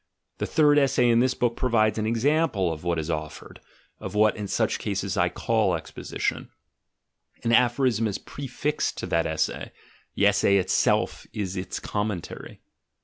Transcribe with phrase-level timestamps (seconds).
[0.39, 3.59] The third essay in this book provides an example of what is offered,
[3.99, 6.49] of what in such cases I call exposition:
[7.43, 9.71] an aphorism is prefixed to that essay,
[10.15, 12.61] the essay itself is its commentary.